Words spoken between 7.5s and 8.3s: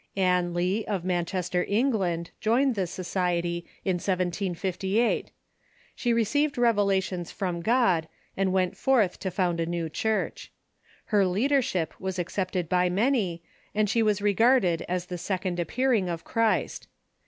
God,